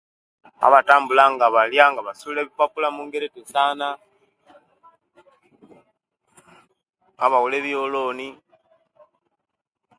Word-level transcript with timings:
Abatambula 0.65 1.23
nga 1.33 1.47
balya 1.55 1.85
nga 1.91 2.01
basuula 2.07 2.39
ebipapula 2.41 2.85
omungeri 2.89 3.27
tesaana 3.35 3.89
ababula 7.23 7.55
ebyolooni 7.61 8.29